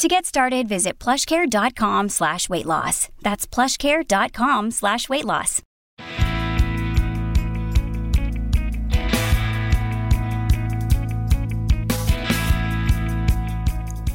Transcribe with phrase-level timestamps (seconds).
[0.00, 3.10] To get started, visit plushcare.com slash weight loss.
[3.20, 5.60] That's plushcare.com slash weight loss.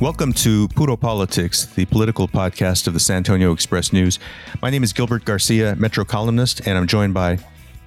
[0.01, 4.17] Welcome to Puro Politics, the political podcast of the San Antonio Express News.
[4.63, 7.37] My name is Gilbert Garcia, Metro columnist, and I'm joined by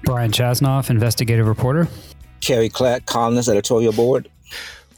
[0.05, 1.89] Brian Chasnoff, investigative reporter.
[2.39, 4.29] Kerry Clack, columnist, editorial board.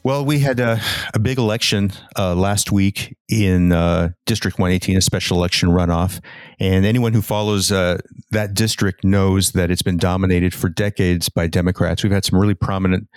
[0.03, 0.81] Well, we had a,
[1.13, 6.19] a big election uh, last week in uh, District 118, a special election runoff.
[6.59, 7.99] And anyone who follows uh,
[8.31, 12.01] that district knows that it's been dominated for decades by Democrats.
[12.01, 13.09] We've had some really prominent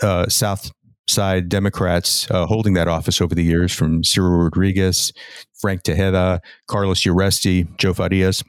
[0.00, 0.70] uh, South
[1.06, 5.12] side Democrats uh, holding that office over the years, from Ciro Rodriguez,
[5.60, 8.42] Frank Tejeda, Carlos Uresti, Joe Farias.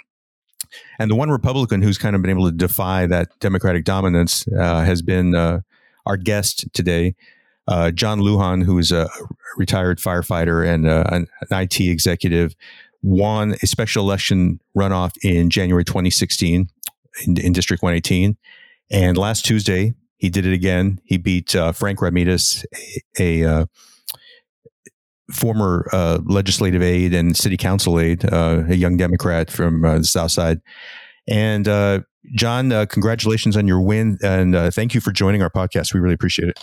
[0.98, 4.86] And the one Republican who's kind of been able to defy that Democratic dominance uh,
[4.86, 5.62] has been
[6.06, 7.16] our guest today,
[7.68, 9.10] uh, John Lujan, who is a
[9.58, 12.56] retired firefighter and uh, an, IT executive,
[13.02, 16.68] won a special election runoff in January 2016
[17.26, 18.38] in, in District 118.
[18.92, 21.00] And last Tuesday, he did it again.
[21.04, 22.66] He beat uh, Frank Ramirez,
[23.20, 23.66] a, a uh,
[25.32, 30.04] former uh, legislative aide and city council aide, uh, a young Democrat from uh, the
[30.04, 30.62] South Side.
[31.28, 32.02] And uh,
[32.36, 35.94] John, congratulations on your win, and thank you for joining our podcast.
[35.94, 36.60] We really appreciate it.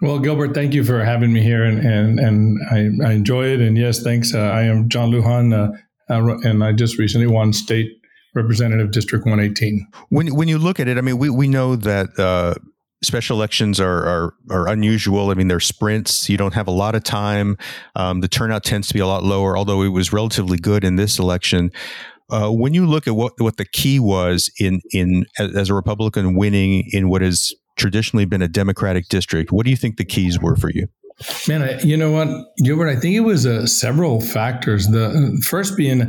[0.00, 3.60] Well, Gilbert, thank you for having me here, and and, and I, I enjoy it.
[3.60, 4.34] And yes, thanks.
[4.34, 5.76] I am John Lujan,
[6.08, 7.90] and I just recently won state
[8.34, 9.86] Representative District 118.
[10.10, 12.18] When when you look at it, I mean, we we know that.
[12.18, 12.54] Uh,
[13.00, 15.30] special elections are, are, are unusual.
[15.30, 16.28] I mean, they're sprints.
[16.28, 17.56] You don't have a lot of time.
[17.94, 20.96] Um, the turnout tends to be a lot lower, although it was relatively good in
[20.96, 21.70] this election.
[22.28, 26.34] Uh, when you look at what what the key was in in as a Republican
[26.34, 30.38] winning in what has traditionally been a Democratic district, what do you think the keys
[30.38, 30.88] were for you?
[31.48, 32.28] Man, I, you know what,
[32.62, 32.88] Gilbert?
[32.88, 34.86] I think it was uh, several factors.
[34.86, 36.02] The first being,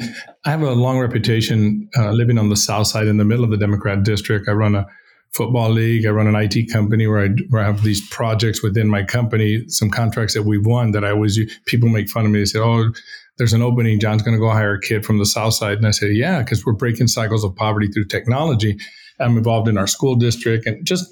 [0.46, 3.50] I have a long reputation uh, living on the south side in the middle of
[3.50, 4.47] the Democrat district.
[4.47, 4.85] I run a
[5.34, 6.06] football league.
[6.06, 9.68] I run an IT company where I, where I have these projects within my company,
[9.68, 12.40] some contracts that we've won that I always people make fun of me.
[12.40, 12.91] They say, "Oh,
[13.38, 14.00] there's an opening.
[14.00, 16.40] John's going to go hire a kid from the south side," and I say, "Yeah,
[16.40, 18.78] because we're breaking cycles of poverty through technology."
[19.19, 21.06] I'm involved in our school district and just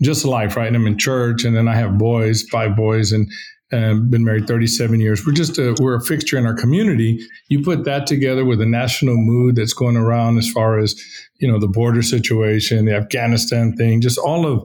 [0.00, 0.74] just life, right?
[0.74, 3.30] I'm in church, and then I have boys, five boys, and
[3.72, 5.26] uh, been married 37 years.
[5.26, 7.18] We're just a, we're a fixture in our community.
[7.48, 11.00] You put that together with the national mood that's going around as far as
[11.38, 14.64] you know the border situation, the Afghanistan thing, just all of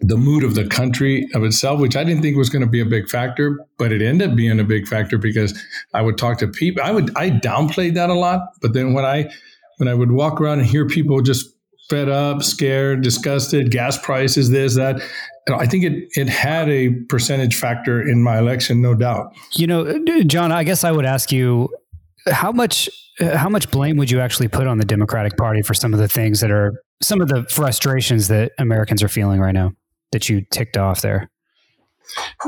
[0.00, 2.80] the mood of the country of itself, which I didn't think was going to be
[2.80, 5.58] a big factor, but it ended up being a big factor because
[5.94, 6.82] I would talk to people.
[6.82, 9.30] I would I downplayed that a lot, but then when I
[9.76, 11.53] when I would walk around and hear people just
[11.88, 15.02] fed up, scared, disgusted, gas prices, this, that.
[15.52, 19.34] I think it it had a percentage factor in my election, no doubt.
[19.52, 21.68] You know, John, I guess I would ask you
[22.26, 22.88] how much
[23.20, 26.08] how much blame would you actually put on the Democratic Party for some of the
[26.08, 29.72] things that are some of the frustrations that Americans are feeling right now
[30.12, 31.30] that you ticked off there?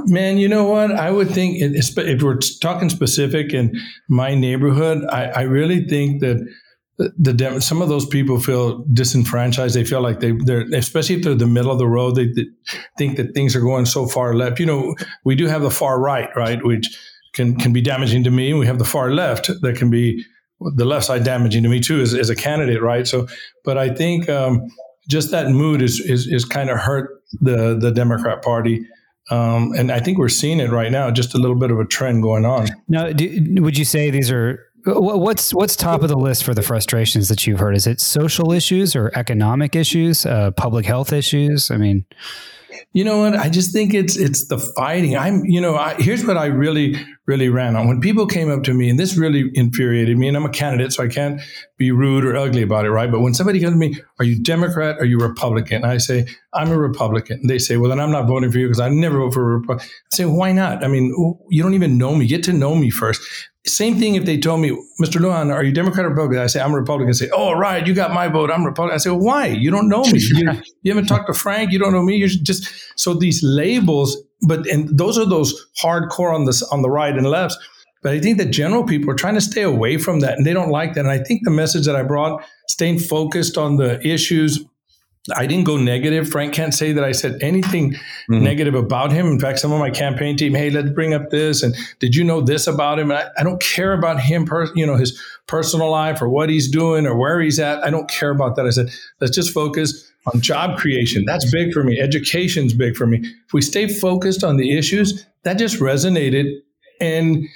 [0.04, 0.92] Man, you know what?
[0.92, 6.46] I would think if we're talking specific in my neighborhood, I, I really think that
[6.98, 9.76] the some of those people feel disenfranchised.
[9.76, 12.14] They feel like they they're especially if they're the middle of the road.
[12.14, 12.46] They, they,
[12.96, 14.58] think that things are going so far left.
[14.58, 16.88] You know, we do have the far right, right, which
[17.36, 20.24] can can be damaging to me, we have the far left that can be
[20.60, 23.06] the left side damaging to me too as, as a candidate, right?
[23.06, 23.28] So,
[23.62, 24.66] but I think um,
[25.08, 28.86] just that mood is is, is kind of hurt the the Democrat Party.
[29.28, 31.84] Um, and I think we're seeing it right now, just a little bit of a
[31.84, 32.68] trend going on.
[32.88, 36.62] Now, do, would you say these are What's what's top of the list for the
[36.62, 37.74] frustrations that you've heard?
[37.74, 41.72] Is it social issues or economic issues, uh, public health issues?
[41.72, 42.04] I mean,
[42.92, 43.34] you know what?
[43.34, 45.16] I just think it's it's the fighting.
[45.16, 46.94] I'm, you know, I, here's what I really
[47.26, 47.88] really ran on.
[47.88, 50.92] When people came up to me, and this really infuriated me, and I'm a candidate,
[50.92, 51.40] so I can't
[51.78, 53.10] be rude or ugly about it, right?
[53.10, 54.98] But when somebody comes to me, "Are you Democrat?
[55.00, 58.52] Are you Republican?" I say, "I'm a Republican." They say, "Well, then I'm not voting
[58.52, 60.84] for you because I never vote for a Republican." I say, "Why not?
[60.84, 61.12] I mean,
[61.50, 62.28] you don't even know me.
[62.28, 63.20] Get to know me first.
[63.66, 64.70] Same thing if they told me,
[65.00, 65.20] Mr.
[65.20, 66.42] Lujan, are you Democrat or Republican?
[66.42, 67.10] I say, I'm a Republican.
[67.10, 68.50] I say, oh, right, you got my vote.
[68.50, 68.94] I'm Republican.
[68.94, 69.46] I say, well, why?
[69.46, 70.20] You don't know me.
[70.20, 70.52] You,
[70.82, 71.72] you, haven't talked to Frank.
[71.72, 72.16] You don't know me.
[72.16, 76.90] You're just so these labels, but and those are those hardcore on the on the
[76.90, 77.56] right and left.
[78.02, 80.52] But I think the general people are trying to stay away from that and they
[80.52, 81.00] don't like that.
[81.00, 84.64] And I think the message that I brought, staying focused on the issues,
[85.34, 86.28] I didn't go negative.
[86.28, 88.42] Frank can't say that I said anything mm-hmm.
[88.42, 89.26] negative about him.
[89.26, 91.62] In fact, some of my campaign team, hey, let's bring up this.
[91.62, 93.10] And did you know this about him?
[93.10, 96.70] I, I, don't care about him, per, you know, his personal life or what he's
[96.70, 97.82] doing or where he's at.
[97.82, 98.66] I don't care about that.
[98.66, 98.90] I said,
[99.20, 101.24] let's just focus on job creation.
[101.24, 102.00] That's big for me.
[102.00, 103.18] Education's big for me.
[103.46, 106.60] If we stay focused on the issues, that just resonated.
[107.00, 107.46] And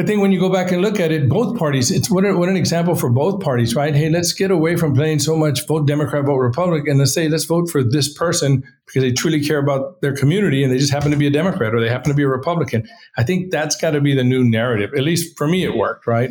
[0.00, 2.32] I think when you go back and look at it, both parties, it's what, a,
[2.36, 3.92] what an example for both parties, right?
[3.92, 7.28] Hey, let's get away from playing so much vote Democrat, vote Republican, and let's say,
[7.28, 10.92] let's vote for this person because they truly care about their community and they just
[10.92, 12.88] happen to be a Democrat or they happen to be a Republican.
[13.16, 14.94] I think that's got to be the new narrative.
[14.96, 16.30] At least for me, it worked, right?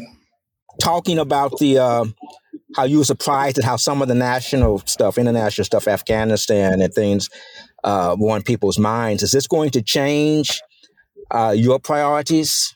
[0.80, 2.06] Talking about the, uh,
[2.78, 6.94] how you were surprised at how some of the national stuff, international stuff, Afghanistan and
[6.94, 7.30] things,
[7.84, 9.24] uh, were on people's minds.
[9.24, 10.62] Is this going to change
[11.32, 12.74] uh, your priorities?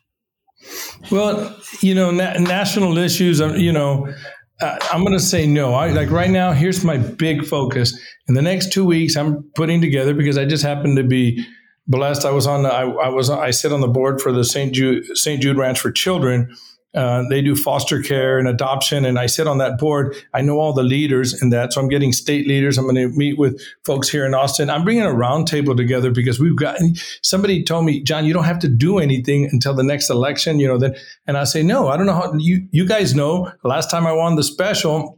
[1.11, 4.13] Well, you know, na- national issues, uh, you know,
[4.61, 5.73] uh, I'm going to say no.
[5.73, 7.99] I, like right now, here's my big focus.
[8.27, 11.43] In the next two weeks, I'm putting together because I just happen to be
[11.87, 12.25] blessed.
[12.25, 12.63] I was on.
[12.63, 13.29] The, I, I was.
[13.29, 14.73] I sit on the board for the St.
[14.73, 15.41] Jude St.
[15.41, 16.55] Jude Ranch for Children,
[16.93, 20.15] uh, they do foster care and adoption, and I sit on that board.
[20.33, 22.77] I know all the leaders in that, so I'm getting state leaders.
[22.77, 24.69] I'm going to meet with folks here in Austin.
[24.69, 26.79] I'm bringing a roundtable together because we've got
[27.21, 30.59] somebody told me, John, you don't have to do anything until the next election.
[30.59, 30.97] You know that,
[31.27, 33.49] and I say, no, I don't know how you you guys know.
[33.63, 35.17] Last time I won the special,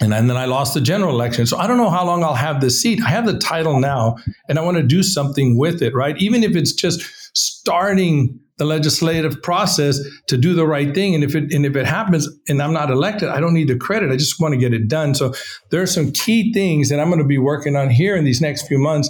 [0.00, 1.46] and then I lost the general election.
[1.46, 3.00] So I don't know how long I'll have this seat.
[3.00, 4.16] I have the title now,
[4.48, 6.18] and I want to do something with it, right?
[6.18, 7.02] Even if it's just
[7.34, 9.98] starting the legislative process
[10.28, 11.14] to do the right thing.
[11.14, 13.76] And if it and if it happens and I'm not elected, I don't need the
[13.76, 14.12] credit.
[14.12, 15.14] I just want to get it done.
[15.14, 15.34] So
[15.70, 18.40] there are some key things that I'm going to be working on here in these
[18.40, 19.08] next few months.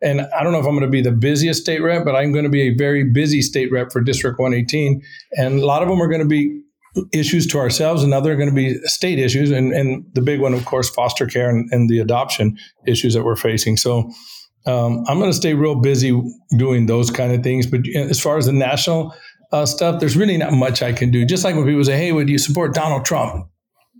[0.00, 2.32] And I don't know if I'm going to be the busiest state rep, but I'm
[2.32, 5.02] going to be a very busy state rep for District 118.
[5.32, 6.60] And a lot of them are going to be
[7.12, 9.50] issues to ourselves, and other are going to be state issues.
[9.50, 12.56] And, and the big one, of course, foster care and, and the adoption
[12.86, 13.76] issues that we're facing.
[13.76, 14.10] So
[14.68, 16.20] um, I'm going to stay real busy
[16.56, 17.66] doing those kind of things.
[17.66, 19.14] But as far as the national
[19.50, 21.24] uh, stuff, there's really not much I can do.
[21.24, 23.48] Just like when people say, "Hey, would you support Donald Trump?"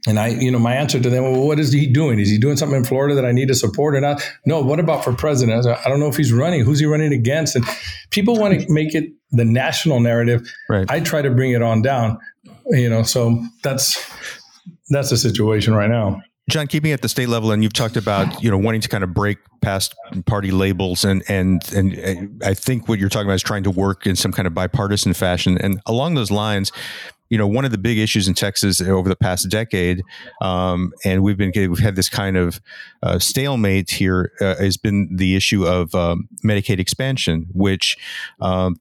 [0.06, 2.20] And I, you know, my answer to them, well, what is he doing?
[2.20, 4.22] Is he doing something in Florida that I need to support or not?
[4.46, 4.60] No.
[4.60, 5.66] What about for president?
[5.66, 6.64] I don't know if he's running.
[6.64, 7.56] Who's he running against?
[7.56, 7.64] And
[8.10, 10.48] people want to make it the national narrative.
[10.68, 10.88] Right.
[10.88, 12.18] I try to bring it on down.
[12.66, 13.98] You know, so that's
[14.90, 16.22] that's the situation right now.
[16.48, 19.04] John, keeping at the state level, and you've talked about you know wanting to kind
[19.04, 19.94] of break past
[20.26, 24.06] party labels, and and and I think what you're talking about is trying to work
[24.06, 25.58] in some kind of bipartisan fashion.
[25.58, 26.72] And along those lines,
[27.28, 30.02] you know, one of the big issues in Texas over the past decade,
[30.40, 32.60] um, and we've been we've had this kind of
[33.02, 37.98] uh, stalemate here, uh, has been the issue of um, Medicaid expansion, which
[38.40, 38.80] um,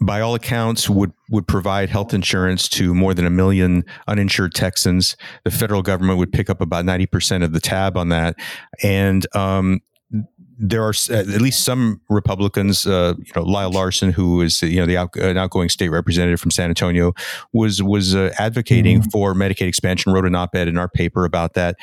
[0.00, 5.16] by all accounts, would would provide health insurance to more than a million uninsured Texans.
[5.44, 8.36] The federal government would pick up about ninety percent of the tab on that,
[8.82, 9.80] and um,
[10.60, 12.84] there are at least some Republicans.
[12.84, 16.40] Uh, you know, Lyle Larson, who is you know the out, an outgoing state representative
[16.40, 17.12] from San Antonio,
[17.52, 19.10] was was uh, advocating mm-hmm.
[19.10, 20.12] for Medicaid expansion.
[20.12, 21.76] Wrote an op-ed in our paper about that.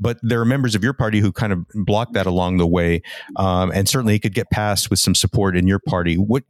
[0.00, 3.02] But there are members of your party who kind of blocked that along the way,
[3.36, 6.16] um, and certainly it could get passed with some support in your party.
[6.16, 6.44] What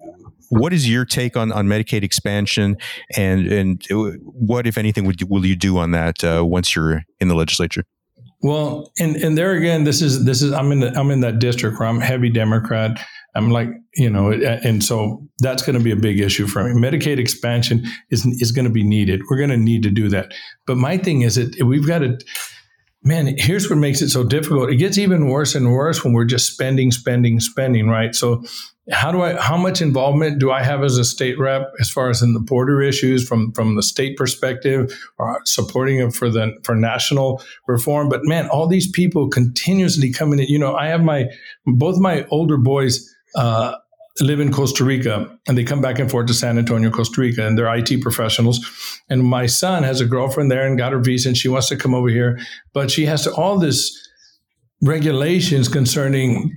[0.52, 2.76] what is your take on, on Medicaid expansion,
[3.16, 3.82] and and
[4.22, 7.84] what, if anything, would will you do on that uh, once you're in the legislature?
[8.42, 11.38] Well, and and there again, this is this is I'm in the, I'm in that
[11.38, 13.00] district where I'm heavy Democrat.
[13.34, 16.78] I'm like you know, and so that's going to be a big issue for me.
[16.78, 19.22] Medicaid expansion is is going to be needed.
[19.30, 20.34] We're going to need to do that.
[20.66, 22.18] But my thing is that we've got to
[23.04, 24.70] man, here's what makes it so difficult.
[24.70, 28.14] It gets even worse and worse when we're just spending, spending, spending, right?
[28.14, 28.44] So
[28.92, 32.10] how do I how much involvement do I have as a state rep as far
[32.10, 36.52] as in the border issues from from the state perspective or supporting it for the
[36.62, 41.02] for national reform but man all these people continuously coming in you know I have
[41.02, 41.26] my
[41.66, 43.74] both my older boys uh,
[44.20, 47.46] live in Costa Rica and they come back and forth to San Antonio, Costa Rica,
[47.46, 48.60] and they're IT professionals.
[49.08, 51.76] And my son has a girlfriend there and got her visa and she wants to
[51.76, 52.38] come over here,
[52.74, 53.98] but she has to all this
[54.82, 56.52] regulations concerning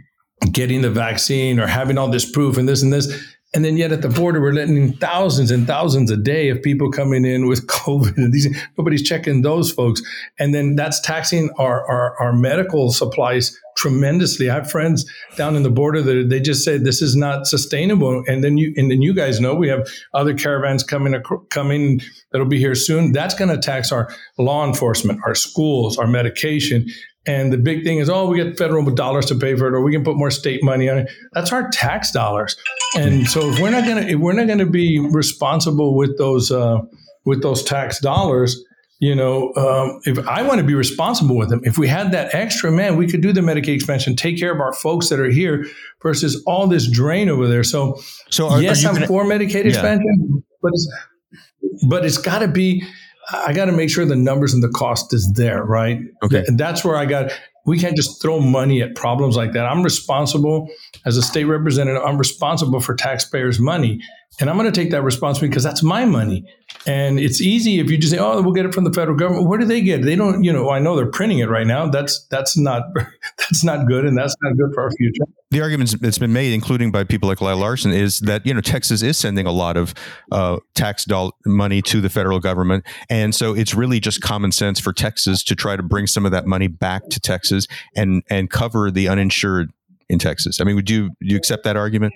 [0.51, 3.12] getting the vaccine or having all this proof and this and this.
[3.54, 6.92] And then yet at the border, we're letting thousands and thousands a day of people
[6.92, 10.01] coming in with COVID and these, nobody's checking those folks.
[10.38, 14.50] And then that's taxing our, our, our medical supplies tremendously.
[14.50, 18.24] I have friends down in the border that they just say this is not sustainable.
[18.27, 21.15] And then you, and then you guys know we have other caravans coming,
[21.50, 22.01] coming
[22.34, 23.13] that'll be here soon.
[23.13, 26.88] That's going to tax our law enforcement, our schools, our medication
[27.27, 29.82] And the big thing is, oh, we get federal dollars to pay for it, or
[29.82, 31.12] we can put more state money on it.
[31.34, 32.55] That's our tax dollars.
[32.96, 36.79] And so if we're not gonna if we're not gonna be responsible with those uh,
[37.25, 38.63] with those tax dollars,
[39.00, 42.34] you know, um, if I want to be responsible with them, if we had that
[42.34, 45.29] extra, man, we could do the Medicaid expansion, take care of our folks that are
[45.29, 45.65] here
[46.01, 47.63] versus all this drain over there.
[47.63, 49.70] So, so are, yes, are I'm gonna, for Medicaid yeah.
[49.70, 50.94] expansion, but it's,
[51.89, 52.86] but it's got to be.
[53.32, 56.00] I got to make sure the numbers and the cost is there, right?
[56.24, 57.32] Okay, and that's where I got.
[57.65, 59.65] We can't just throw money at problems like that.
[59.65, 60.70] I'm responsible
[61.05, 62.03] as a state representative.
[62.05, 64.00] I'm responsible for taxpayers' money,
[64.39, 66.46] and I'm going to take that responsibility because that's my money.
[66.86, 69.48] And it's easy if you just say, "Oh, we'll get it from the federal government."
[69.48, 70.04] Where do they get?
[70.04, 70.70] They don't, you know.
[70.70, 71.89] I know they're printing it right now.
[71.89, 72.84] That's that's not
[73.38, 75.24] that's not good, and that's not good for our future.
[75.51, 78.62] The argument that's been made, including by people like Lyle Larson, is that you know
[78.62, 79.94] Texas is sending a lot of
[80.32, 84.80] uh, tax dollar money to the federal government, and so it's really just common sense
[84.80, 88.50] for Texas to try to bring some of that money back to Texas and and
[88.50, 89.72] cover the uninsured
[90.10, 90.62] in Texas.
[90.62, 92.14] I mean, would you you accept that argument?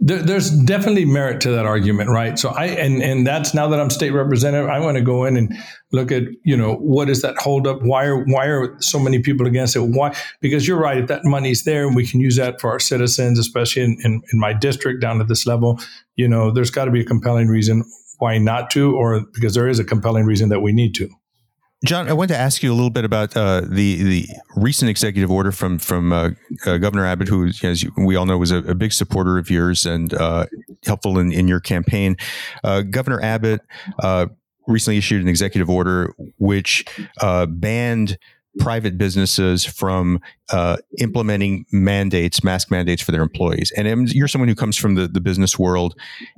[0.00, 2.38] There, there's definitely merit to that argument, right?
[2.38, 5.36] So I and and that's now that I'm state representative, I want to go in
[5.36, 5.54] and
[5.92, 7.82] look at you know what is that holdup?
[7.82, 9.80] Why are why are so many people against it?
[9.80, 10.16] Why?
[10.40, 13.38] Because you're right, if that money's there and we can use that for our citizens,
[13.38, 15.78] especially in, in, in my district down at this level,
[16.16, 17.84] you know, there's got to be a compelling reason
[18.18, 21.08] why not to, or because there is a compelling reason that we need to.
[21.84, 25.30] John, I wanted to ask you a little bit about uh, the the recent executive
[25.30, 26.30] order from from uh,
[26.66, 29.86] uh, Governor Abbott, who, as we all know, was a, a big supporter of yours
[29.86, 30.46] and uh,
[30.84, 32.16] helpful in, in your campaign.
[32.64, 33.60] Uh, Governor Abbott
[34.00, 34.26] uh,
[34.66, 36.84] recently issued an executive order which
[37.48, 38.18] banned
[38.58, 43.72] private businesses from uh, implementing mandates, mask mandates for their employees.
[43.76, 45.94] And you're someone who comes from the, the business world.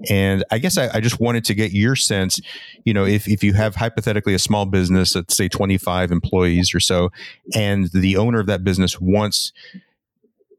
[0.09, 2.41] And I guess I, I, just wanted to get your sense,
[2.85, 6.81] you know, if, if you have hypothetically a small business, let's say 25 employees or
[6.81, 7.11] so,
[7.55, 9.53] and the owner of that business wants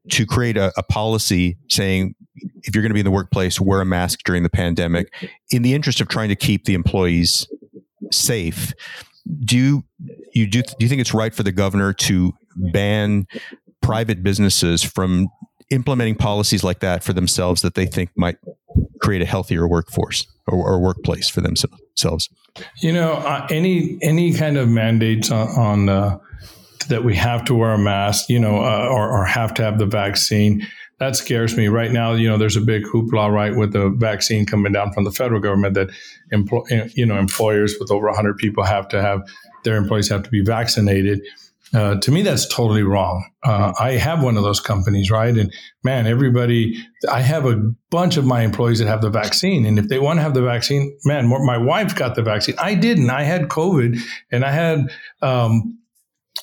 [0.09, 2.15] to create a, a policy saying,
[2.63, 5.13] if you're going to be in the workplace, wear a mask during the pandemic
[5.51, 7.47] in the interest of trying to keep the employees
[8.11, 8.73] safe
[9.43, 9.83] do you
[10.33, 13.27] you do do you think it's right for the governor to ban
[13.81, 15.27] private businesses from
[15.69, 18.37] implementing policies like that for themselves that they think might
[19.01, 22.29] create a healthier workforce or, or workplace for themselves?
[22.81, 26.19] You know, uh, any any kind of mandates on, on uh,
[26.89, 29.79] that we have to wear a mask, you know, uh, or, or have to have
[29.79, 30.67] the vaccine
[31.01, 32.13] that scares me right now.
[32.13, 35.41] You know, there's a big hoopla right with the vaccine coming down from the federal
[35.41, 35.89] government that
[36.31, 39.21] empl- you know employers with over 100 people have to have
[39.63, 41.21] their employees have to be vaccinated.
[41.73, 43.25] Uh, to me, that's totally wrong.
[43.43, 45.35] Uh, I have one of those companies, right?
[45.35, 45.53] And
[45.83, 46.75] man, everybody,
[47.09, 47.55] I have a
[47.89, 49.65] bunch of my employees that have the vaccine.
[49.65, 52.55] And if they want to have the vaccine, man, my wife got the vaccine.
[52.59, 53.09] I didn't.
[53.09, 53.99] I had COVID
[54.31, 54.91] and I had
[55.21, 55.77] um,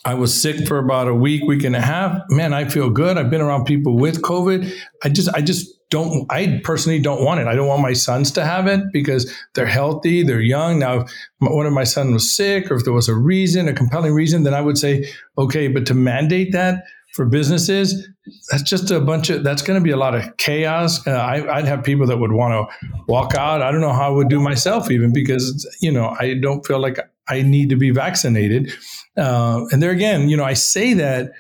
[0.05, 2.23] I was sick for about a week, week and a half.
[2.31, 3.19] Man, I feel good.
[3.19, 4.73] I've been around people with COVID.
[5.05, 7.47] I just, I just don't, I personally don't want it.
[7.47, 10.79] I don't want my sons to have it because they're healthy, they're young.
[10.79, 13.73] Now, if one of my sons was sick or if there was a reason, a
[13.73, 18.07] compelling reason, then I would say, okay, but to mandate that for businesses,
[18.51, 21.07] that's just a bunch of, that's going to be a lot of chaos.
[21.07, 23.63] Uh, I, I'd have people that would want to walk out.
[23.63, 26.81] I don't know how I would do myself even because, you know, I don't feel
[26.81, 28.73] like I need to be vaccinated.
[29.17, 31.33] Uh, and there again, you know, I say that,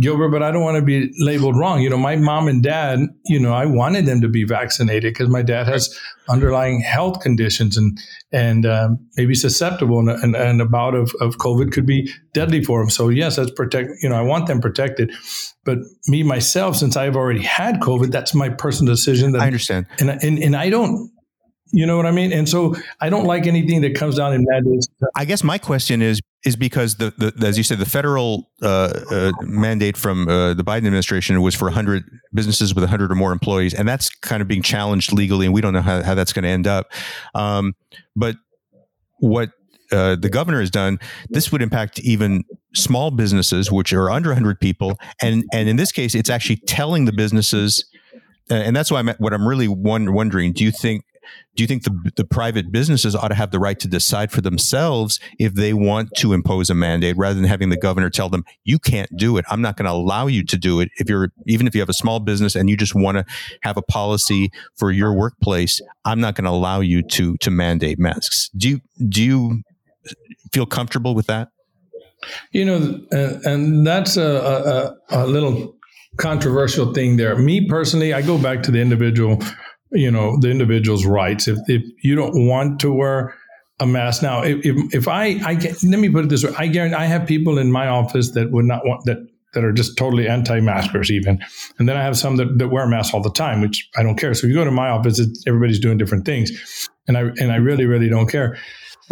[0.00, 1.82] Gilbert, but I don't want to be labeled wrong.
[1.82, 5.28] You know, my mom and dad, you know, I wanted them to be vaccinated because
[5.28, 7.98] my dad has underlying health conditions and
[8.32, 12.64] and um, maybe susceptible, and, and, and a bout of, of COVID could be deadly
[12.64, 12.88] for him.
[12.88, 13.90] So yes, that's protect.
[14.02, 15.12] You know, I want them protected.
[15.64, 19.32] But me myself, since I've already had COVID, that's my personal decision.
[19.32, 21.10] That, I understand, and and and I don't
[21.72, 22.32] you know what I mean?
[22.32, 24.88] And so I don't like anything that comes down in mandates.
[25.16, 28.92] I guess my question is is because the, the as you said the federal uh,
[29.10, 33.32] uh, mandate from uh, the Biden administration was for 100 businesses with 100 or more
[33.32, 36.32] employees, and that's kind of being challenged legally, and we don't know how, how that's
[36.32, 36.92] going to end up.
[37.34, 37.74] Um,
[38.14, 38.36] but
[39.20, 39.50] what
[39.92, 40.98] uh, the governor has done,
[41.30, 45.90] this would impact even small businesses, which are under 100 people, and and in this
[45.90, 47.86] case, it's actually telling the businesses,
[48.50, 50.52] and that's why I'm what I'm really wondering.
[50.52, 51.04] Do you think
[51.54, 54.40] do you think the, the private businesses ought to have the right to decide for
[54.40, 58.44] themselves if they want to impose a mandate rather than having the governor tell them
[58.64, 59.44] you can't do it.
[59.50, 61.88] I'm not going to allow you to do it if you're even if you have
[61.88, 63.24] a small business and you just want to
[63.62, 67.98] have a policy for your workplace i'm not going to allow you to to mandate
[67.98, 68.50] masks.
[68.56, 69.62] Do you do you
[70.52, 71.48] feel comfortable with that?
[72.52, 75.76] You know uh, and that's a, a, a little
[76.16, 77.36] controversial thing there.
[77.36, 79.38] Me personally i go back to the individual
[79.92, 81.48] you know the individual's rights.
[81.48, 83.34] If if you don't want to wear
[83.80, 84.22] a mask.
[84.22, 86.94] Now, if, if, if I, I get, let me put it this way, I guarantee
[86.94, 89.18] I have people in my office that would not want that
[89.54, 91.38] that are just totally anti-maskers even
[91.78, 94.16] and then i have some that, that wear masks all the time which i don't
[94.16, 97.52] care so if you go to my office everybody's doing different things and i and
[97.52, 98.58] i really really don't care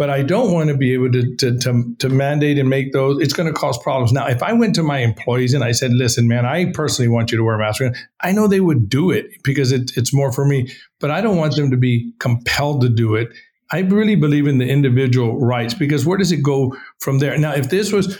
[0.01, 3.21] but I don't want to be able to, to, to, to mandate and make those.
[3.21, 4.11] It's going to cause problems.
[4.11, 7.31] Now, if I went to my employees and I said, listen, man, I personally want
[7.31, 7.83] you to wear a mask,
[8.19, 11.37] I know they would do it because it, it's more for me, but I don't
[11.37, 13.29] want them to be compelled to do it.
[13.71, 17.37] I really believe in the individual rights because where does it go from there?
[17.37, 18.17] Now, if this was,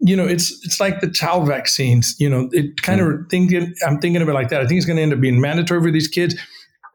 [0.00, 2.14] you know, it's it's like the child vaccines.
[2.20, 3.22] You know, it kind mm.
[3.22, 3.72] of thinking.
[3.86, 4.60] I'm thinking of it like that.
[4.60, 6.34] I think it's going to end up being mandatory for these kids.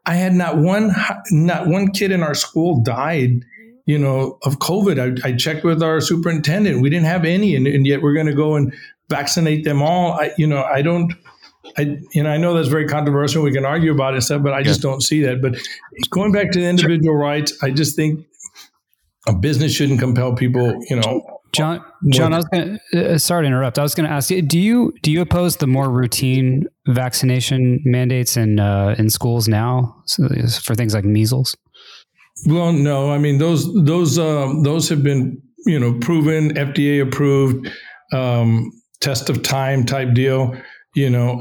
[0.06, 0.94] I had not one
[1.32, 3.44] not one kid in our school died
[3.88, 5.18] you know, of COVID.
[5.24, 6.82] I, I checked with our superintendent.
[6.82, 8.74] We didn't have any, and, and yet we're going to go and
[9.08, 10.12] vaccinate them all.
[10.12, 11.14] I, you know, I don't.
[11.76, 13.42] I, you know, I know that's very controversial.
[13.42, 15.40] We can argue about it and stuff, but I just don't see that.
[15.40, 15.56] But
[16.10, 18.26] going back to the individual rights, I just think
[19.26, 20.78] a business shouldn't compel people.
[20.90, 21.82] You know, John.
[22.10, 23.14] John, I was going to.
[23.14, 23.78] Uh, sorry to interrupt.
[23.78, 27.80] I was going to ask you: Do you do you oppose the more routine vaccination
[27.86, 30.28] mandates in uh, in schools now so,
[30.62, 31.56] for things like measles?
[32.46, 37.70] Well, no, I mean those those uh, those have been you know proven FDA approved
[38.12, 40.56] um, test of time type deal.
[40.94, 41.40] You know,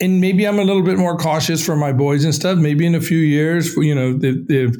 [0.00, 2.58] and maybe I'm a little bit more cautious for my boys and stuff.
[2.58, 4.76] Maybe in a few years, you know, if,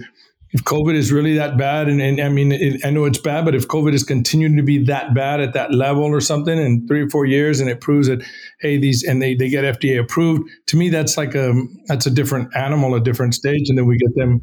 [0.53, 3.45] if COVID is really that bad, and, and I mean, it, I know it's bad,
[3.45, 6.87] but if COVID is continuing to be that bad at that level or something in
[6.89, 8.23] three or four years, and it proves that
[8.61, 11.53] hey, these and they they get FDA approved, to me that's like a
[11.87, 14.41] that's a different animal, a different stage, and then we get them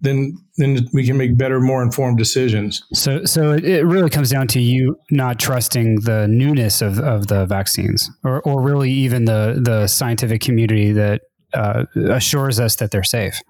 [0.00, 2.82] then then we can make better, more informed decisions.
[2.92, 7.46] So so it really comes down to you not trusting the newness of, of the
[7.46, 11.22] vaccines, or or really even the the scientific community that
[11.54, 13.40] uh, assures us that they're safe.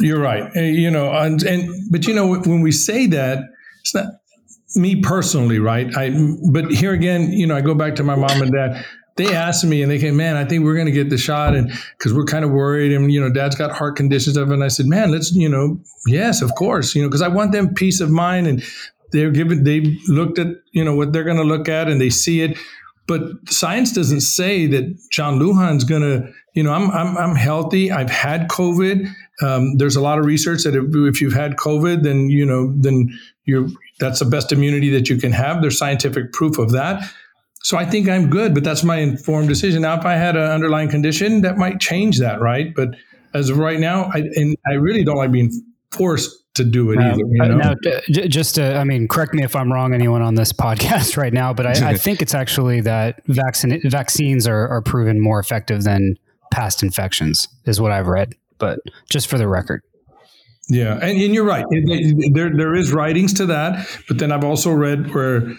[0.00, 0.54] You're right.
[0.54, 3.44] You know, and, and but you know when we say that,
[3.80, 4.06] it's not
[4.74, 5.94] me personally, right?
[5.96, 6.10] I
[6.50, 8.84] but here again, you know, I go back to my mom and dad
[9.16, 11.54] they asked me and they came, man, I think we're going to get the shot.
[11.54, 14.64] And because we're kind of worried and, you know, dad's got heart conditions of, and
[14.64, 17.74] I said, man, let's, you know, yes, of course, you know, because I want them
[17.74, 18.62] peace of mind and
[19.12, 22.10] they're given, they looked at, you know, what they're going to look at and they
[22.10, 22.56] see it.
[23.06, 27.90] But science doesn't say that John Lujan's going to, you know, I'm, I'm, I'm healthy.
[27.90, 29.08] I've had COVID.
[29.42, 32.72] Um, there's a lot of research that if, if you've had COVID, then, you know,
[32.78, 35.60] then you're, that's the best immunity that you can have.
[35.60, 37.02] There's scientific proof of that.
[37.62, 39.82] So I think I'm good, but that's my informed decision.
[39.82, 42.74] Now, if I had an underlying condition, that might change that, right?
[42.74, 42.90] But
[43.34, 45.50] as of right now, I and I really don't like being
[45.92, 47.22] forced to do it either.
[47.26, 47.56] You uh, know?
[47.56, 47.74] Now,
[48.08, 51.52] just to, I mean, correct me if I'm wrong, anyone on this podcast right now,
[51.52, 56.16] but I, I think it's actually that vaccine, vaccines are, are proven more effective than
[56.52, 58.34] past infections, is what I've read.
[58.58, 59.82] But just for the record.
[60.68, 61.64] Yeah, and, and you're right.
[62.32, 65.52] There, there is writings to that, but then I've also read where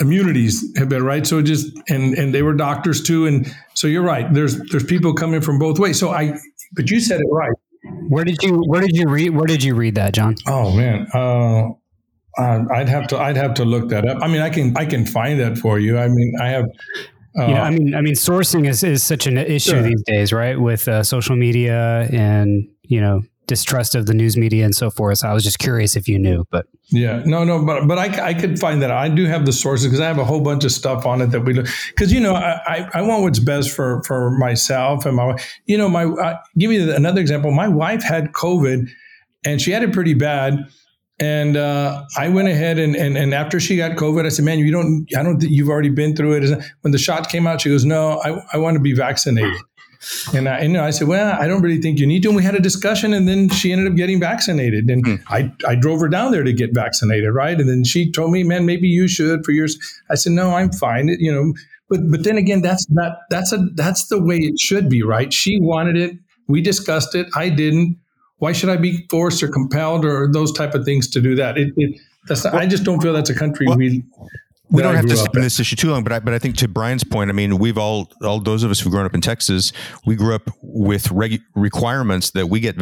[0.00, 1.26] immunities have been right?
[1.26, 3.26] So just and and they were doctors too.
[3.26, 4.32] And so you're right.
[4.32, 5.98] There's there's people coming from both ways.
[5.98, 6.38] So i
[6.72, 7.52] but you said it right.
[8.08, 10.36] Where did you where did you read where did you read that john?
[10.46, 11.06] Oh man.
[11.12, 11.70] Uh,
[12.36, 14.22] i'd have to i'd have to look that up.
[14.22, 15.98] I mean i can i can find that for you.
[15.98, 16.66] I mean i have
[17.36, 19.82] uh, know, I mean, I mean, sourcing is, is such an issue sure.
[19.82, 20.56] these days, right?
[20.56, 25.18] With uh, social media and you know distrust of the news media and so forth.
[25.18, 28.28] So I was just curious if you knew, but yeah, no, no, but but I,
[28.28, 28.90] I could find that.
[28.90, 31.28] I do have the sources because I have a whole bunch of stuff on it
[31.28, 31.66] that we look.
[31.88, 35.88] Because you know, I, I want what's best for for myself and my you know
[35.88, 37.50] my uh, give you another example.
[37.50, 38.88] My wife had COVID,
[39.44, 40.58] and she had it pretty bad.
[41.20, 44.58] And uh, I went ahead and, and and after she got COVID, I said, "Man,
[44.58, 45.06] you don't.
[45.16, 45.40] I don't.
[45.42, 48.58] You've already been through it." When the shot came out, she goes, "No, I, I
[48.58, 49.54] want to be vaccinated."
[50.34, 52.28] And I, and I said, well, I don't really think you need to.
[52.28, 54.90] And we had a discussion, and then she ended up getting vaccinated.
[54.90, 55.14] And hmm.
[55.28, 57.58] I, I drove her down there to get vaccinated, right?
[57.58, 59.78] And then she told me, man, maybe you should for yours.
[60.10, 61.08] I said, no, I'm fine.
[61.08, 61.52] It, you know,
[61.88, 65.32] but but then again, that's not that's a that's the way it should be, right?
[65.32, 66.16] She wanted it.
[66.48, 67.26] We discussed it.
[67.34, 67.98] I didn't.
[68.38, 71.56] Why should I be forced or compelled or those type of things to do that?
[71.56, 74.02] It, it that's not, I just don't feel that's a country well, we
[74.74, 76.68] we don't have to spin this issue too long, but I, but I think to
[76.68, 79.72] Brian's point, I mean, we've all all those of us who've grown up in Texas,
[80.04, 82.76] we grew up with regu- requirements that we get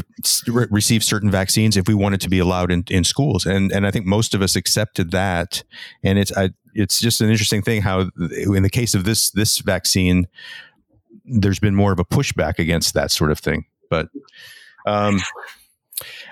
[0.49, 3.87] re- receive certain vaccines if we wanted to be allowed in, in schools, and and
[3.87, 5.63] I think most of us accepted that,
[6.03, 9.59] and it's I, it's just an interesting thing how in the case of this this
[9.59, 10.27] vaccine,
[11.25, 14.09] there's been more of a pushback against that sort of thing, but.
[14.85, 15.21] Um,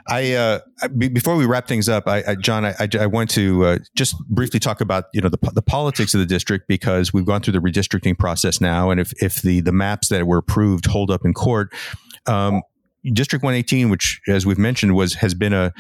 [0.09, 0.61] I, uh,
[0.97, 4.61] before we wrap things up, I, I John, I, I, want to uh, just briefly
[4.61, 7.61] talk about you know the, the politics of the district because we've gone through the
[7.61, 11.35] redistricting process now, and if if the the maps that were approved hold up in
[11.35, 11.73] court.
[12.27, 12.63] Um,
[13.15, 15.73] District 118, which, as we've mentioned, was has been a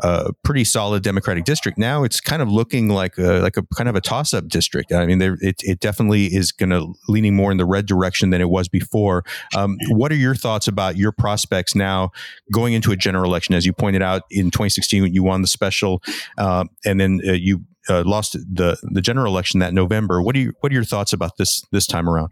[0.00, 1.78] a pretty solid Democratic district.
[1.78, 4.92] Now it's kind of looking like a, like a kind of a toss up district.
[4.92, 8.40] I mean, it, it definitely is going to leaning more in the red direction than
[8.40, 9.24] it was before.
[9.56, 12.10] Um, what are your thoughts about your prospects now
[12.52, 13.54] going into a general election?
[13.54, 16.02] As you pointed out in 2016, you won the special,
[16.38, 20.22] uh, and then uh, you uh, lost the the general election that November.
[20.22, 22.30] What are you, what are your thoughts about this this time around?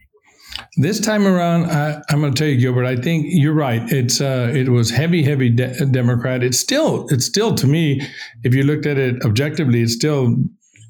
[0.76, 2.86] This time around, I, am going to tell you, Gilbert.
[2.86, 3.82] I think you're right.
[3.92, 6.42] It's uh, it was heavy, heavy de- Democrat.
[6.42, 8.00] It's still, it's still to me,
[8.42, 10.36] if you looked at it objectively, it's still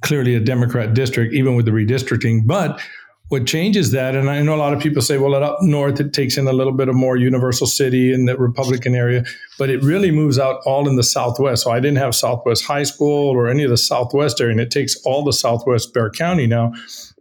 [0.03, 2.47] clearly a Democrat district, even with the redistricting.
[2.47, 2.81] But
[3.29, 6.13] what changes that, and I know a lot of people say, well, up north it
[6.13, 9.25] takes in a little bit of more Universal City in the Republican area,
[9.59, 11.65] but it really moves out all in the Southwest.
[11.65, 14.71] So I didn't have Southwest High School or any of the Southwest area, and it
[14.71, 16.73] takes all the Southwest Bexar County now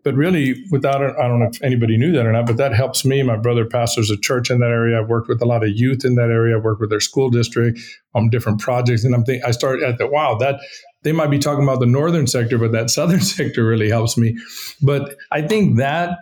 [0.04, 2.74] but really without it, I don't know if anybody knew that or not, but that
[2.74, 3.22] helps me.
[3.24, 5.00] My brother pastors a church in that area.
[5.00, 6.58] I've worked with a lot of youth in that area.
[6.58, 7.80] I've worked with their school district
[8.16, 9.04] on different projects.
[9.04, 10.60] And I'm thinking, I started at the, wow, that
[11.04, 14.38] they might be talking about the northern sector, but that southern sector really helps me.
[14.82, 16.18] But I think that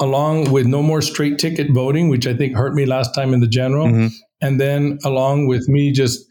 [0.00, 3.40] along with no more straight ticket voting, which I think hurt me last time in
[3.40, 4.06] the general, mm-hmm.
[4.40, 6.24] and then along with me just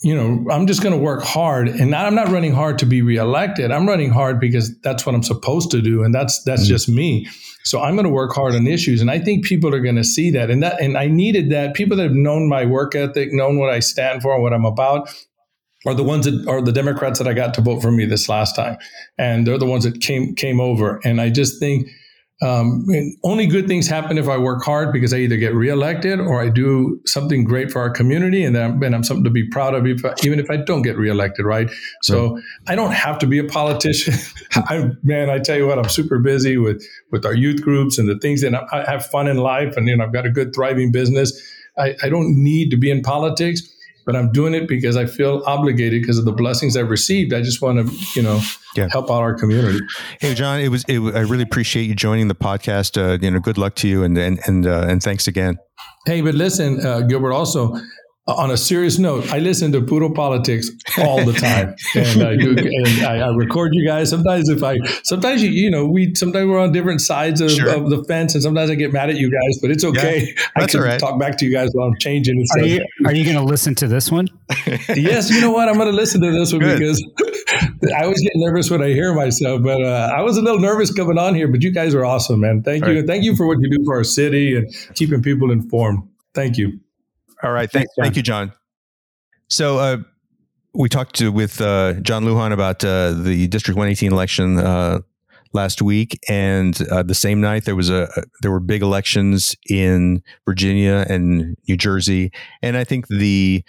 [0.00, 3.02] you know, I'm just going to work hard, and I'm not running hard to be
[3.02, 3.72] reelected.
[3.72, 6.68] I'm running hard because that's what I'm supposed to do, and that's that's mm-hmm.
[6.68, 7.26] just me.
[7.64, 10.04] So I'm going to work hard on issues, and I think people are going to
[10.04, 11.74] see that, and that, and I needed that.
[11.74, 15.12] People that have known my work ethic, known what I stand for, what I'm about,
[15.84, 18.28] are the ones that are the Democrats that I got to vote for me this
[18.28, 18.78] last time,
[19.18, 21.00] and they're the ones that came came over.
[21.04, 21.88] And I just think
[22.40, 22.86] um,
[23.24, 26.48] only good things happen if I work hard because I either get reelected or I
[26.48, 29.86] do something great for our community, and then I'm, I'm something to be proud of,
[29.86, 31.44] if I, even if I don't get reelected.
[31.44, 31.68] Right.
[32.02, 32.44] So right.
[32.68, 34.14] I don't have to be a politician.
[34.54, 38.08] I, man, I tell you what, I'm super busy with with our youth groups and
[38.08, 40.30] the things that I, I have fun in life, and you know, I've got a
[40.30, 41.40] good thriving business.
[41.76, 43.62] I, I don't need to be in politics
[44.08, 47.34] but I'm doing it because I feel obligated because of the blessings I've received.
[47.34, 48.40] I just want to, you know,
[48.74, 48.88] yeah.
[48.90, 49.80] help out our community.
[50.18, 52.96] Hey, John, it was, it, I really appreciate you joining the podcast.
[52.96, 55.58] Uh, you know, good luck to you and, and, and, uh, and thanks again.
[56.06, 57.78] Hey, but listen, uh, Gilbert, also,
[58.28, 62.50] on a serious note, I listen to Puro Politics all the time, and, I, do,
[62.58, 64.10] and I, I, record you guys.
[64.10, 67.74] Sometimes, if I, sometimes you, you know, we sometimes we're on different sides of, sure.
[67.74, 70.26] of the fence, and sometimes I get mad at you guys, but it's okay.
[70.26, 71.00] Yeah, I can right.
[71.00, 72.44] talk back to you guys while I'm changing.
[72.52, 74.28] Are you, are you going to listen to this one?
[74.94, 75.68] yes, you know what?
[75.68, 76.78] I'm going to listen to this one Good.
[76.78, 77.02] because
[77.96, 80.92] I always get nervous when I hear myself, but uh, I was a little nervous
[80.92, 81.48] coming on here.
[81.48, 82.62] But you guys are awesome, man.
[82.62, 83.06] Thank all you, right.
[83.06, 86.06] thank you for what you do for our city and keeping people informed.
[86.34, 86.80] Thank you.
[87.42, 87.70] All right.
[87.70, 88.52] Thank, thank you, John.
[89.48, 89.98] So uh,
[90.74, 95.00] we talked to, with uh, John Lujan about uh, the District 118 election uh,
[95.52, 98.08] last week, and uh, the same night there was a
[98.42, 103.64] there were big elections in Virginia and New Jersey, and I think the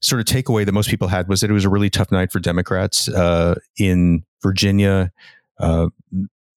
[0.00, 2.32] sort of takeaway that most people had was that it was a really tough night
[2.32, 5.12] for Democrats uh, in Virginia.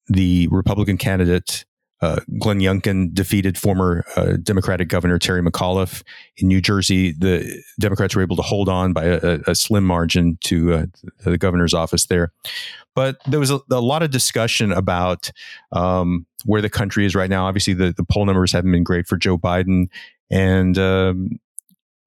[0.07, 1.65] the Republican candidate
[2.05, 6.03] uh, Glenn Youngkin defeated former uh, Democratic Governor Terry McAuliffe
[6.37, 7.13] in New Jersey.
[7.13, 10.85] The Democrats were able to hold on by a, a slim margin to uh,
[11.23, 12.31] the governor's office there.
[12.93, 15.31] But there was a, a lot of discussion about
[15.71, 17.47] um, where the country is right now.
[17.47, 19.87] Obviously, the, the poll numbers haven't been great for Joe Biden,
[20.29, 21.39] and um,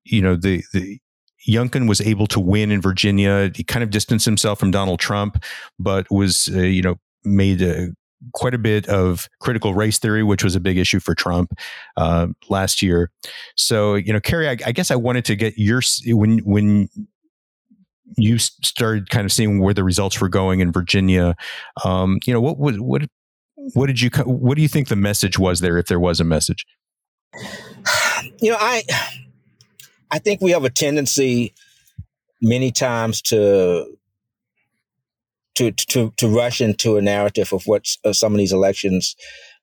[0.04, 1.00] you know the the
[1.48, 3.50] Youngkin was able to win in Virginia.
[3.54, 5.42] He kind of distanced himself from Donald Trump,
[5.78, 7.88] but was uh, you know made a
[8.32, 11.52] quite a bit of critical race theory, which was a big issue for Trump
[11.96, 13.10] uh, last year.
[13.56, 16.88] So, you know, Kerry, I, I, guess I wanted to get your when when
[18.16, 21.36] you started kind of seeing where the results were going in Virginia.
[21.84, 23.02] Um, you know, what what what
[23.74, 26.24] what did you what do you think the message was there, if there was a
[26.24, 26.66] message?
[28.40, 28.82] You know, I
[30.10, 31.54] I think we have a tendency
[32.40, 33.97] many times to
[35.58, 39.16] to to to rush into a narrative of what some of these elections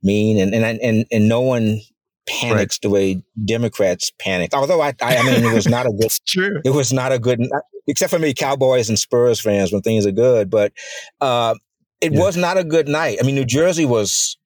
[0.03, 1.79] mean, and and and and no one
[2.27, 2.81] panics right.
[2.81, 4.53] the way Democrats panic.
[4.53, 6.11] Although I, I, I mean, it was not a good.
[6.27, 6.61] true.
[6.65, 7.41] It was not a good,
[7.87, 10.49] except for me, Cowboys and Spurs fans when things are good.
[10.49, 10.73] But
[11.21, 11.55] uh,
[12.01, 12.19] it yeah.
[12.19, 13.19] was not a good night.
[13.21, 14.37] I mean, New Jersey was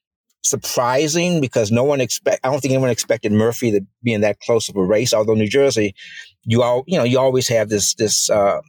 [0.43, 2.41] surprising because no one expect.
[2.43, 5.13] I don't think anyone expected Murphy to be in that close of a race.
[5.15, 5.95] Although New Jersey,
[6.43, 8.29] you all, you know, you always have this this.
[8.29, 8.61] Uh,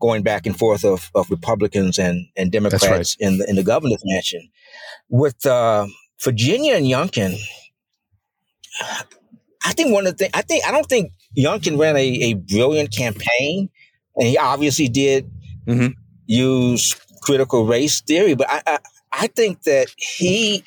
[0.00, 3.16] going back and forth of, of Republicans and, and Democrats right.
[3.20, 4.48] in the in the governor's mansion.
[5.08, 5.86] With uh,
[6.22, 7.36] Virginia and Youngkin,
[9.64, 12.34] I think one of the things I think I don't think Youngkin ran a, a
[12.34, 13.70] brilliant campaign,
[14.16, 15.30] and he obviously did
[15.66, 15.88] mm-hmm.
[16.26, 18.78] use critical race theory, but I, I
[19.12, 20.64] I think that he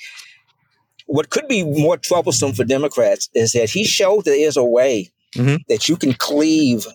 [1.05, 5.55] what could be more troublesome for Democrats is that he showed there's a way mm-hmm.
[5.69, 6.85] that you can cleave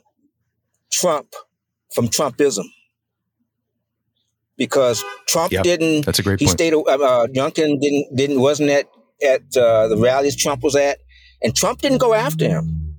[0.91, 1.35] Trump
[1.95, 2.65] from Trumpism
[4.57, 6.05] because Trump Yep, didn't.
[6.07, 6.59] That's a great He point.
[6.59, 6.75] stayed.
[6.75, 8.87] Uh, uh, Youngkin didn't didn't wasn't at
[9.27, 10.99] at uh, the rallies Trump was at,
[11.43, 12.97] and Trump didn't go after him.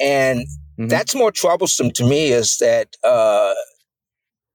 [0.00, 0.46] And
[0.78, 0.88] Mhm.
[0.88, 3.54] that's more troublesome to me is that uh,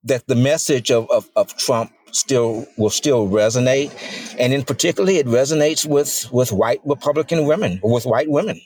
[0.04, 3.92] that the message of, of of Trump still will still resonate,
[4.40, 8.60] and in particularly it resonates with with white Republican women, with white women.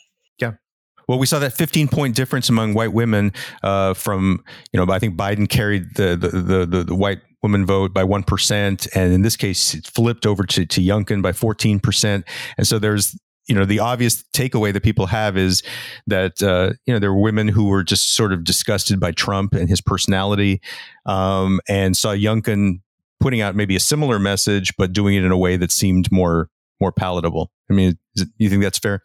[1.08, 3.34] Well, we saw that 15 point difference among white women
[3.64, 7.94] uh, from, you know, I think Biden carried the, the, the, the, white woman vote
[7.94, 8.88] by 1%.
[8.96, 12.24] And in this case, it flipped over to, to Youngkin by 14%.
[12.58, 15.64] And so there's, you know, the obvious takeaway that people have is
[16.08, 19.54] that, uh, you know, there were women who were just sort of disgusted by Trump
[19.54, 20.62] and his personality
[21.06, 22.82] um, and saw Youngkin
[23.20, 26.50] putting out maybe a similar message, but doing it in a way that seemed more
[26.80, 27.52] more palatable.
[27.70, 29.04] I mean, it, you think that's fair?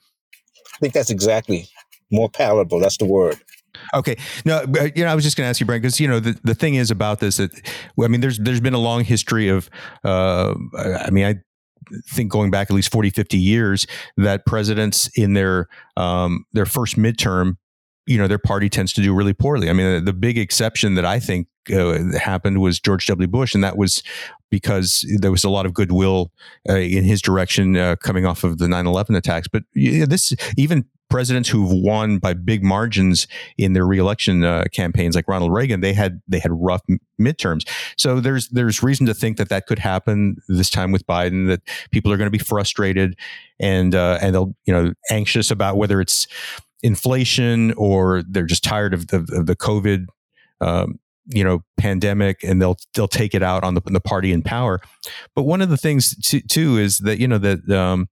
[0.74, 1.68] I think that's exactly
[2.10, 2.80] more palatable.
[2.80, 3.40] That's the word.
[3.94, 4.16] Okay.
[4.44, 4.64] No,
[4.94, 6.54] you know, I was just going to ask you, Brent, because you know the, the
[6.54, 7.50] thing is about this that
[8.02, 9.68] I mean, there's there's been a long history of,
[10.04, 11.36] uh, I mean, I
[12.08, 16.96] think going back at least 40, 50 years that presidents in their um, their first
[16.96, 17.56] midterm,
[18.06, 19.68] you know, their party tends to do really poorly.
[19.70, 23.26] I mean, the big exception that I think uh, happened was George W.
[23.26, 24.02] Bush, and that was
[24.50, 26.30] because there was a lot of goodwill
[26.68, 29.48] uh, in his direction uh, coming off of the 9-11 attacks.
[29.48, 35.28] But this even presidents who've won by big margins in their reelection uh, campaigns, like
[35.28, 37.68] Ronald Reagan, they had they had rough m- midterms.
[37.96, 41.48] So there's there's reason to think that that could happen this time with Biden.
[41.48, 43.16] That people are going to be frustrated
[43.60, 46.26] and uh, and they'll you know anxious about whether it's
[46.82, 50.06] inflation or they're just tired of the of the COVID.
[50.60, 54.42] Um, you know, pandemic, and they'll they'll take it out on the, the party in
[54.42, 54.80] power.
[55.34, 58.08] But one of the things too, too is that you know that um,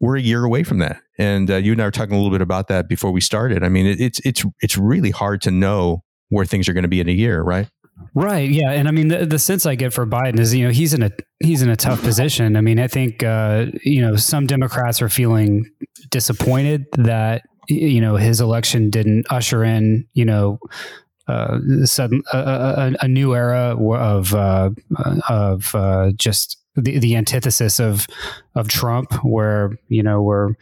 [0.00, 2.32] we're a year away from that, and uh, you and I were talking a little
[2.32, 3.62] bit about that before we started.
[3.62, 6.88] I mean, it, it's it's it's really hard to know where things are going to
[6.88, 7.68] be in a year, right?
[8.14, 8.50] Right.
[8.50, 8.72] Yeah.
[8.72, 11.02] And I mean, the, the sense I get for Biden is, you know, he's in
[11.02, 12.56] a he's in a tough position.
[12.56, 15.70] I mean, I think uh, you know some Democrats are feeling
[16.10, 20.58] disappointed that you know his election didn't usher in you know
[21.28, 24.70] uh, sudden a, a, a new era of uh,
[25.28, 28.06] of uh, just the, the antithesis of
[28.54, 30.56] of Trump, where you know where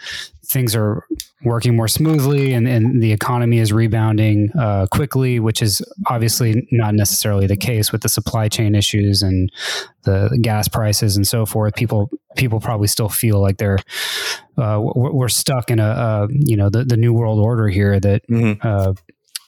[0.51, 1.05] things are
[1.45, 6.93] working more smoothly and, and the economy is rebounding uh, quickly, which is obviously not
[6.93, 9.51] necessarily the case with the supply chain issues and
[10.03, 11.75] the gas prices and so forth.
[11.77, 13.79] People people probably still feel like they're
[14.59, 18.23] uh, we're, stuck in a uh, you know the, the new world order here that
[18.29, 18.67] Mm-hmm.
[18.67, 18.93] uh,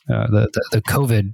[0.09, 1.33] uh, the, the the COVID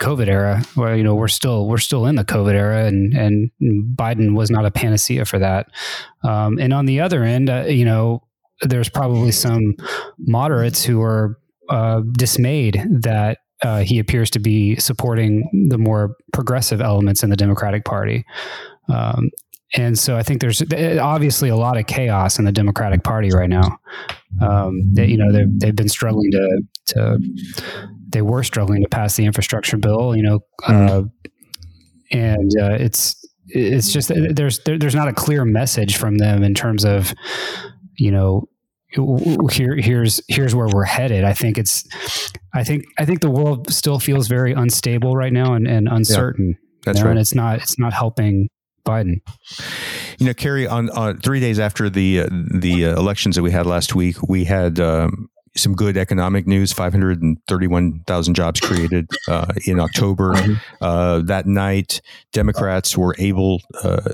[0.00, 3.50] COVID era, where you know we're still we're still in the COVID era, and and
[3.96, 5.68] Biden was not a panacea for that.
[6.22, 8.22] Um, and on the other end, uh, you know,
[8.62, 9.74] there's probably some
[10.18, 16.80] moderates who are uh, dismayed that uh, he appears to be supporting the more progressive
[16.80, 18.24] elements in the Democratic Party.
[18.88, 19.30] Um,
[19.74, 20.62] and so I think there's
[20.98, 23.78] obviously a lot of chaos in the Democratic Party right now.
[24.40, 27.18] Um, that you know they've they've been struggling to to
[28.08, 30.16] they were struggling to pass the infrastructure bill.
[30.16, 31.02] You know, uh,
[32.10, 33.16] and uh, it's
[33.48, 37.14] it's just there's there, there's not a clear message from them in terms of
[37.96, 38.48] you know
[39.50, 41.24] here here's here's where we're headed.
[41.24, 41.86] I think it's
[42.54, 46.56] I think I think the world still feels very unstable right now and, and uncertain.
[46.84, 47.10] That's you know, right.
[47.12, 48.48] and it's not it's not helping
[48.88, 49.20] Biden.
[50.18, 53.50] You know, Kerry, on, on three days after the uh, the uh, elections that we
[53.50, 56.72] had last week, we had um, some good economic news.
[56.72, 60.34] Five hundred and thirty-one thousand jobs created uh, in October.
[60.80, 62.00] Uh, that night,
[62.32, 63.60] Democrats were able.
[63.82, 64.12] Uh,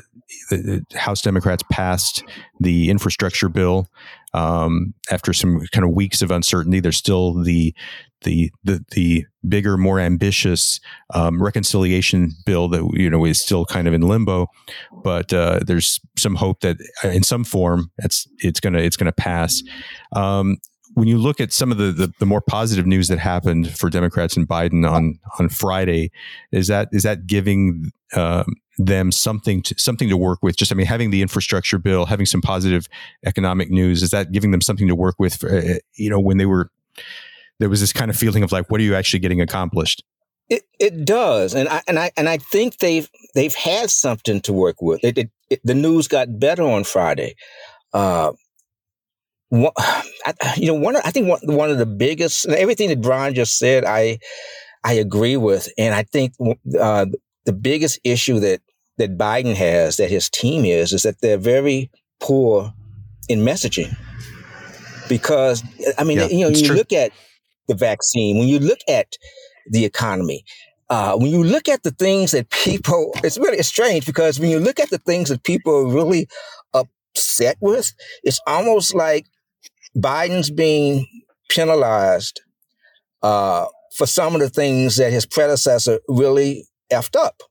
[0.51, 2.25] the the House Democrats passed
[2.61, 3.87] the infrastructure bill
[4.33, 6.81] um, after some kind of weeks of uncertainty.
[6.81, 7.75] There's still the
[8.23, 10.81] the the, the bigger, more ambitious
[11.13, 14.49] um, reconciliation bill that you know is still kind of in limbo
[15.05, 19.13] but uh, there's some hope that uh, in some form it's it's gonna it's gonna
[19.13, 19.63] pass.
[20.17, 20.57] Um,
[20.95, 23.91] when you look at some of the, the, the more positive news that happened for
[23.91, 26.11] Democrats and Biden on on Friday,
[26.53, 30.57] is that is that giving um, them something to something to work with?
[30.57, 32.89] Just I mean, having the infrastructure bill, having some positive
[33.27, 35.35] economic news, is that giving them something to work with?
[35.37, 36.71] For, uh, you know, when they were
[37.59, 40.05] there was this kind of feeling of like, what are you actually getting accomplished?
[40.49, 44.53] It it does, and I and I and I think they've they've had something to
[44.53, 45.03] work with.
[45.03, 47.35] It, it, it the news got better on Friday.
[47.95, 48.33] Uh,
[49.55, 53.59] I, you know, one I think one one of the biggest everything that Brian just
[53.59, 54.19] said, I
[54.85, 56.35] I agree with, and I think
[56.79, 57.07] uh,
[57.45, 58.61] the biggest issue that
[58.99, 61.91] that Biden has, that his team is, is that they're very
[62.21, 62.73] poor
[63.29, 63.97] in messaging.
[65.09, 65.63] Because
[65.99, 66.77] I mean, Yeah, you know, you true.
[66.77, 67.13] look at
[67.69, 69.09] the vaccine, when you look at
[69.71, 70.45] the economy.
[70.91, 74.51] Uh, when you look at the things that people, it's really it's strange because when
[74.51, 76.29] you look at the things that people are really
[76.75, 79.25] upset with, it's almost like
[79.97, 81.07] Biden's being
[81.49, 82.41] penalized
[83.23, 87.43] uh, for some of the things that his predecessor really effed up.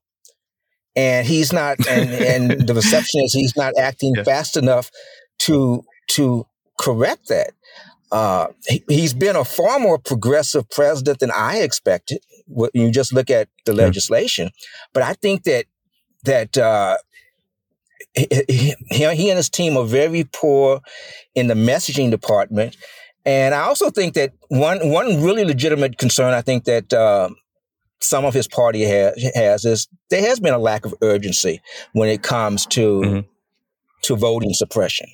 [0.96, 4.22] And he's not, and, and the reception is he's not acting yeah.
[4.22, 4.90] fast enough
[5.40, 6.46] to to
[6.78, 7.52] correct that.
[8.12, 12.18] Uh, he, has been a far more progressive president than I expected.
[12.46, 13.84] When you just look at the yeah.
[13.84, 14.50] legislation,
[14.92, 15.64] but I think that
[16.24, 16.98] that uh,
[18.14, 20.80] he, he, and his team are very poor
[21.34, 22.76] in the messaging department.
[23.26, 27.30] And I also think that one one really legitimate concern I think that uh,
[28.00, 31.60] some of his party ha- has is there has been a lack of urgency
[31.92, 33.20] when it comes to mm-hmm.
[34.02, 35.06] to voting suppression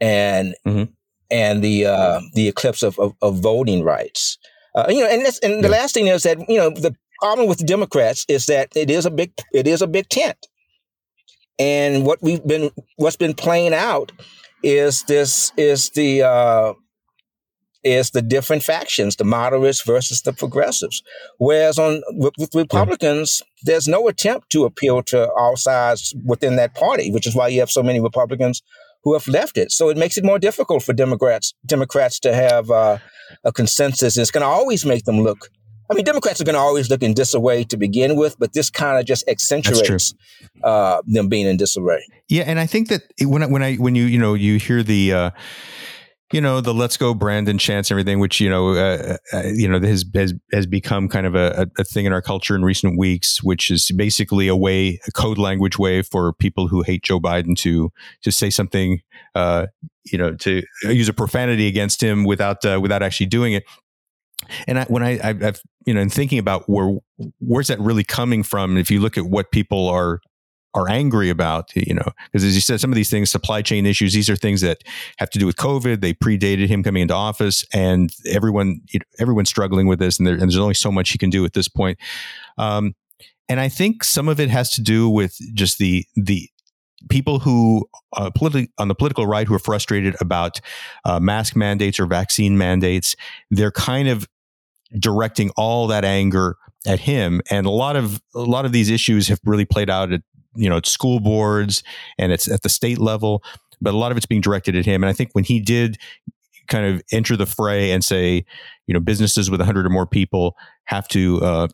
[0.00, 0.90] and mm-hmm.
[1.30, 4.38] and the uh, the eclipse of, of, of voting rights.
[4.74, 5.60] Uh, you know, and and yeah.
[5.60, 8.90] the last thing is that you know the problem with the Democrats is that it
[8.90, 10.46] is a big it is a big tent.
[11.58, 14.12] And what we've been, what's been playing out
[14.62, 16.74] is this, is the, uh,
[17.86, 21.02] is the different factions, the moderates versus the progressives.
[21.38, 23.72] Whereas on with, with Republicans, yeah.
[23.72, 27.60] there's no attempt to appeal to all sides within that party, which is why you
[27.60, 28.62] have so many Republicans
[29.04, 29.70] who have left it.
[29.70, 32.98] So it makes it more difficult for Democrats Democrats to have uh,
[33.44, 34.16] a consensus.
[34.16, 35.48] It's going to always make them look
[35.90, 38.70] I mean, Democrats are going to always look in disarray to begin with, but this
[38.70, 40.14] kind of just accentuates
[40.64, 42.04] uh, them being in disarray.
[42.28, 44.82] Yeah, and I think that when I, when I when you you know you hear
[44.82, 45.12] the.
[45.12, 45.30] Uh,
[46.32, 49.78] you know the "Let's Go Brandon" chants, everything, which you know, uh, uh, you know,
[49.80, 53.42] has, has has become kind of a, a thing in our culture in recent weeks,
[53.44, 57.56] which is basically a way, a code language way for people who hate Joe Biden
[57.58, 59.02] to to say something,
[59.36, 59.66] uh,
[60.04, 63.62] you know, to use a profanity against him without uh, without actually doing it
[64.66, 66.98] and I, when I, I, have you know, in thinking about where
[67.40, 70.20] where's that really coming from, if you look at what people are
[70.74, 73.86] are angry about, you know, because as you said, some of these things, supply chain
[73.86, 74.82] issues, these are things that
[75.16, 76.02] have to do with COVID.
[76.02, 80.26] They predated him coming into office, and everyone, you know, everyone's struggling with this, and,
[80.26, 81.98] there, and, there's only so much he can do at this point.
[82.58, 82.94] Um,
[83.48, 86.50] and I think some of it has to do with just the the
[87.08, 90.60] people who uh, politically on the political right who are frustrated about
[91.04, 93.14] uh, mask mandates or vaccine mandates
[93.50, 94.26] they're kind of
[94.98, 97.40] directing all that anger at him.
[97.50, 100.22] And a lot of a lot of these issues have really played out at
[100.54, 101.82] you know at school boards
[102.18, 103.42] and it's at the state level
[103.78, 105.02] but a lot of it's being directed at him.
[105.02, 105.98] And i think when he did
[106.68, 108.44] kind of enter the fray and say
[108.86, 111.68] you know businesses with 100 or more people have to uh,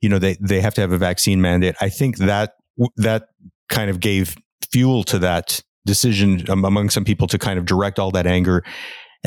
[0.00, 2.54] you know they they have to have a vaccine mandate i think that
[2.96, 3.28] that
[3.68, 4.36] kind of gave
[4.70, 8.64] fuel to that decision among some people to kind of direct all that anger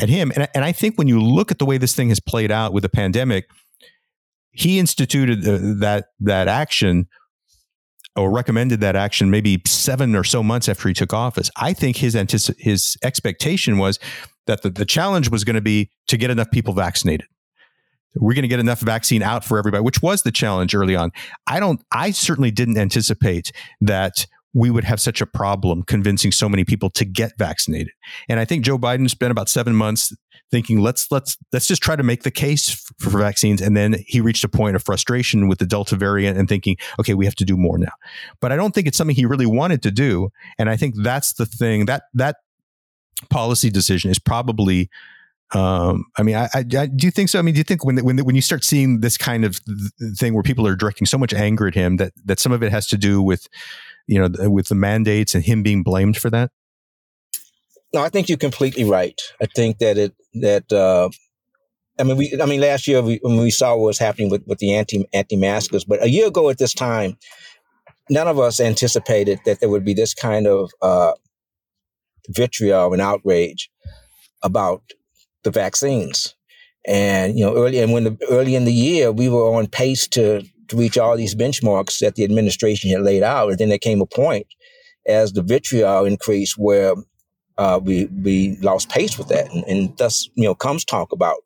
[0.00, 0.32] at him.
[0.34, 2.72] And, and I think when you look at the way this thing has played out
[2.72, 3.48] with the pandemic,
[4.52, 7.06] he instituted uh, that that action
[8.16, 11.50] or recommended that action maybe seven or so months after he took office.
[11.56, 13.98] I think his antici- his expectation was
[14.46, 17.26] that the, the challenge was going to be to get enough people vaccinated.
[18.16, 21.12] We're going to get enough vaccine out for everybody, which was the challenge early on.
[21.46, 26.48] I don't, I certainly didn't anticipate that we would have such a problem convincing so
[26.48, 27.92] many people to get vaccinated.
[28.28, 30.12] And I think Joe Biden spent about seven months
[30.50, 33.60] thinking, let's, let's, let's just try to make the case for, vaccines.
[33.60, 37.14] And then he reached a point of frustration with the Delta variant and thinking, okay,
[37.14, 37.92] we have to do more now.
[38.40, 40.30] But I don't think it's something he really wanted to do.
[40.58, 42.36] And I think that's the thing that, that
[43.28, 44.90] policy decision is probably
[45.52, 47.38] um, I mean, I, I, I, do you think so?
[47.38, 49.58] I mean, do you think when when when you start seeing this kind of
[50.16, 52.70] thing where people are directing so much anger at him that that some of it
[52.70, 53.48] has to do with,
[54.06, 56.50] you know, with the mandates and him being blamed for that?
[57.92, 59.20] No, I think you're completely right.
[59.42, 61.08] I think that it that uh,
[61.98, 64.42] I mean, we I mean, last year we, when we saw what was happening with
[64.46, 67.18] with the anti anti maskers, but a year ago at this time,
[68.08, 71.12] none of us anticipated that there would be this kind of uh,
[72.28, 73.70] vitriol and outrage
[74.42, 74.82] about
[75.42, 76.34] the vaccines.
[76.86, 80.08] And you know, early and when the, early in the year, we were on pace
[80.08, 83.50] to, to reach all these benchmarks that the administration had laid out.
[83.50, 84.46] And then there came a point
[85.06, 86.94] as the vitriol increased where
[87.58, 91.36] uh, we we lost pace with that, and, and, thus you know comes talk about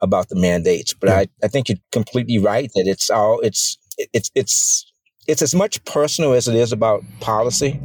[0.00, 0.94] about the mandates.
[0.94, 1.16] But yeah.
[1.16, 3.76] I, I think you're completely right that it's all it's
[4.12, 4.92] it's it's
[5.26, 7.80] it's as much personal as it is about policy,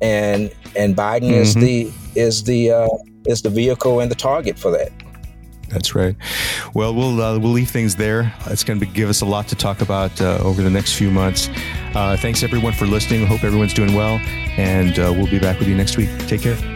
[0.00, 1.34] and and Biden mm-hmm.
[1.34, 2.88] is the is the uh,
[3.26, 4.90] is the vehicle and the target for that.
[5.68, 6.14] That's right.
[6.74, 8.32] Well, we'll uh, we'll leave things there.
[8.46, 11.10] It's going to give us a lot to talk about uh, over the next few
[11.10, 11.48] months.
[11.94, 13.26] Uh, thanks everyone for listening.
[13.26, 14.18] Hope everyone's doing well,
[14.58, 16.10] and uh, we'll be back with you next week.
[16.26, 16.75] Take care.